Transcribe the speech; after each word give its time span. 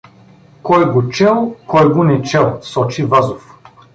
Кой 0.63 0.91
го 0.91 1.09
чел, 1.09 1.43
кой 1.67 1.93
го 1.93 2.03
не 2.09 2.17
чел— 2.31 2.59
сочи 2.61 3.03
Вазов. 3.03 3.57